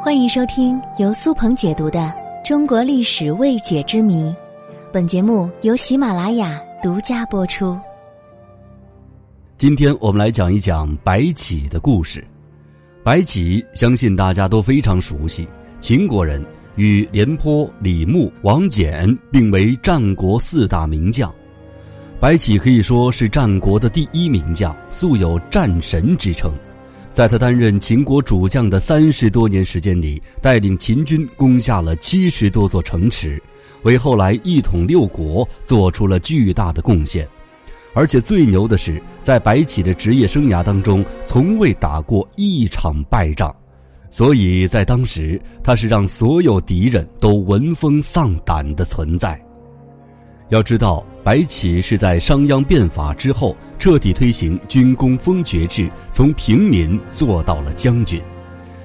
[0.00, 1.98] 欢迎收听由苏鹏解读的
[2.46, 4.30] 《中国历史未解之谜》，
[4.92, 7.76] 本节目由喜马拉雅独家播出。
[9.56, 12.24] 今天我们来讲一讲白起的故事。
[13.02, 15.48] 白起相信大家都非常熟悉，
[15.80, 16.40] 秦国人，
[16.76, 21.34] 与廉颇、李牧、王翦并为战国四大名将。
[22.20, 26.52] 白起可以说是战国的第一名将，素有战神之称。
[27.12, 33.42] 在他担任秦国主将的三十多年时间里，带领秦军攻下了七十多座城池，
[33.82, 37.26] 为后来一统六国做出了巨大的贡献。
[37.92, 43.52] 而且最牛的是，在白起的职业生涯当中，从未打过一场败仗，
[44.12, 49.40] 所以在当时他是让所有敌人都闻风丧胆的存在。
[50.50, 58.20] 要知道，白起是在商鞅变法之后彻底推行军功封爵制，从平民做到了将军。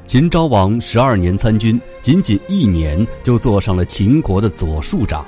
[0.06, 5.26] 秦昭王十二年参军，仅仅一年就坐上了秦国的左庶长，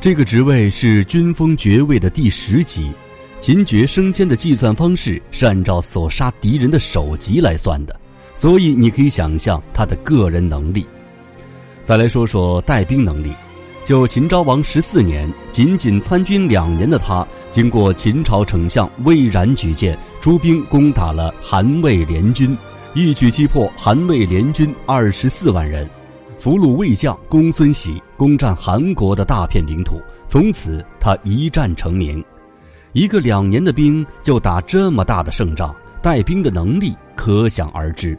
[0.00, 2.90] 这个职位是军封爵位的第十级。
[3.40, 7.94] 秦爵升迁的计算方式是按照所杀敌人的首级来算的，
[8.34, 10.86] 所以你可以想象他的个人能力。
[11.84, 13.34] 再来说说带兵能力。
[13.84, 22.56] 就秦昭王十四年，仅仅参军两年的他，经过秦朝丞相魏冉举荐，出兵攻打了韩魏联军，
[22.94, 25.88] 一举击破韩魏联军二十四万人，
[26.38, 30.00] 俘虏魏将公孙喜，攻占韩国的大片领土。
[30.26, 32.24] 从此，他一战成名。
[32.94, 38.18] 一个两年的兵就打这么大的胜仗，带兵的能力可想而知。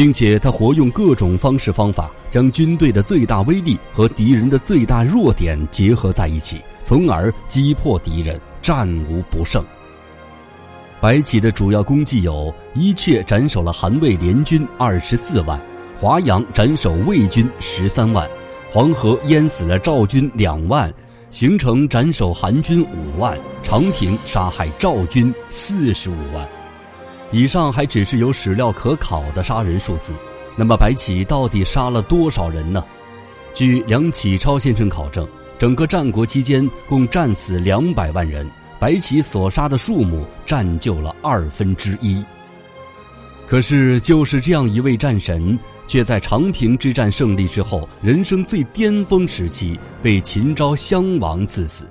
[0.00, 9.62] 并且他活用各种方式方法，将军队的最大威力和敌人的最大弱点结合在一起，从而击破敌人，战无不胜。
[11.02, 15.60] 白起的主要功绩有：伊阙斩首了韩魏联军二十四万，
[16.00, 18.26] 华阳斩首魏军十三万，
[18.72, 20.90] 黄河淹死了赵军两万，
[21.28, 26.48] 邢城斩首韩军五万，长平杀害赵军四十五万。
[27.32, 30.12] 以上还只是有史料可考的杀人数字，
[30.56, 32.84] 那么白起到底杀了多少人呢？
[33.54, 35.26] 据梁启超先生考证，
[35.58, 38.48] 整个战国期间共战死两百万人，
[38.78, 42.24] 白起所杀的数目占就了二分之一。
[43.46, 51.84] 可是，就是这样一位战神，却在长平之战胜利之后，人生最巅峰时期被秦昭襄王赐死。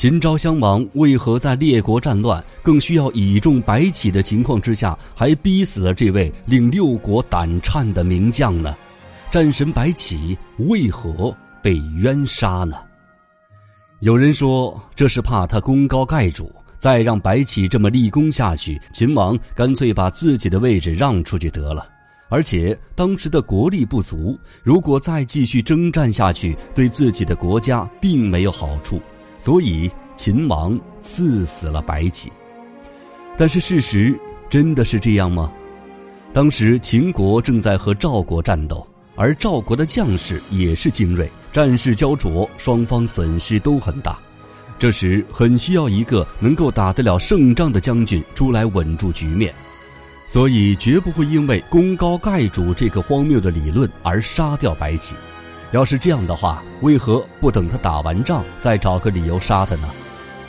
[0.00, 8.74] 秦昭襄王为何在列国战乱、更需要倚重白起的情况之下，还逼死了这位令六国胆颤的名将呢？
[9.30, 12.78] 战神白起为何被冤杀呢？
[13.98, 21.86] 有人说，这是怕他功高盖主，再让白起这么立功下去，秦王干脆把自己的位置让出去得了。
[22.30, 28.98] 而且当时的国力不足，如果再继续征战下去，对自己的国家并没有好处。
[29.40, 32.30] 所以秦王赐死了白起，
[33.38, 34.16] 但是事实
[34.50, 35.50] 真的是这样吗？
[36.30, 38.86] 当时秦国正在和赵国战斗，
[39.16, 44.18] 而赵国的将士也是精锐，战事焦灼，双方损失都很大。
[44.78, 49.54] 这时很需要一个能够打得了胜仗的将军出来稳住局面，
[50.28, 55.16] 所以绝不会因为功高盖主这个荒谬的理论而杀掉白起。
[55.72, 59.88] 要是这样的话，为何不等他打完仗再找个理由杀他呢？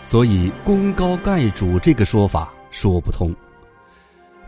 [0.06, 3.34] 所以“功高盖主”这个说法说不通。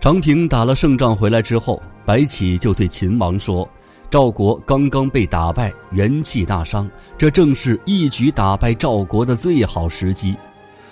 [0.02, 3.70] 长平打了胜仗回来之后，白起就对秦王说
[4.10, 10.36] ：“赵国刚刚被打败，元气大伤，这正是一举打败赵国的最好时机。”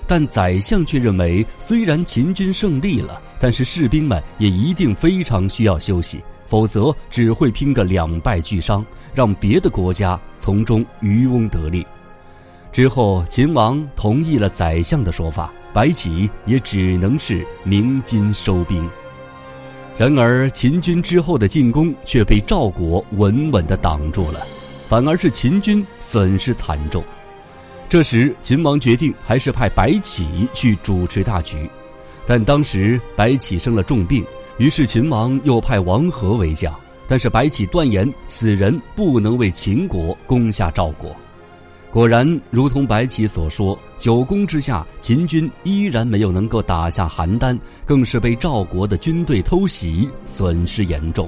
[0.08, 6.22] 但宰相却认为，虽然秦军胜利了，但是士兵们也一定非常需要休息。
[6.52, 11.88] 否则只会拼个两败俱伤，让别的国家从中渔翁得利。
[12.74, 18.86] 之后，秦王同意了宰相的说法，白起也只能是鸣金收兵。
[19.98, 24.46] 然而，秦军之后的进攻却被赵国稳稳地挡住了，
[24.90, 27.02] 反而是秦军损失惨重。
[27.88, 31.70] 这时，秦王决定还是派白起去主持大局，
[32.26, 34.22] 但当时白起生了重病。
[34.62, 36.72] 于是秦王又派王和为将，
[37.08, 41.16] 但是白起断言此人不能为秦国攻下赵国。
[41.90, 51.28] 果然，如同白起所说，九攻之下，秦军依然没有能够打下邯郸，更是被赵国的军队偷袭，损失严重。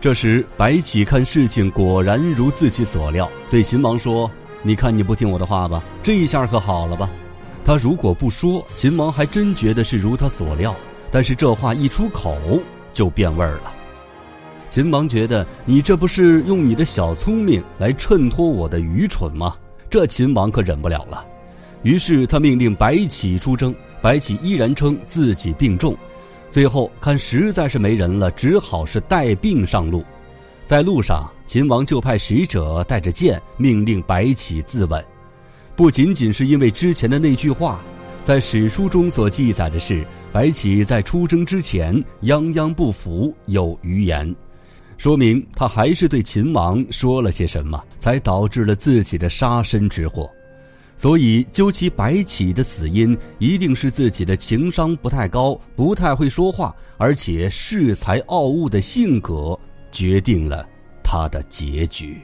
[0.00, 4.30] 这时，白起看事情果然如自己所料，对秦王说
[4.64, 7.10] ：“你看你不听我的话吧，这一下可好了吧？”
[7.66, 10.74] 他如果不说，秦王还真觉得是如他所料。
[11.10, 12.36] 但是这话一出口
[12.92, 13.74] 就变味儿了。
[14.70, 19.56] 秦王觉得你这不是用你的小聪明来衬托我的愚蠢吗？
[19.88, 21.24] 这秦王可忍不了了，
[21.82, 23.74] 于是他命令白起出征。
[24.00, 25.96] 白起依然称自己病重，
[26.50, 30.04] 最后看实在是没人了，只好是带病上路。
[30.66, 35.02] 在路上，秦王就派使者带着剑，命令白起自刎。
[35.74, 37.80] 不仅仅是因为之前的那句话，
[38.28, 44.36] 在史书中所记载的是，白起在出征之前泱泱不服，有余言。
[44.98, 50.30] 说明他还是对秦王说了些什么，才导致了自己的杀身之祸。
[50.94, 59.58] 所以，究其白起的死因，一定是自己的情商不太高，不太会说话，而且恃才傲物的性格
[59.90, 60.68] 决定了
[61.02, 62.18] 他的结局。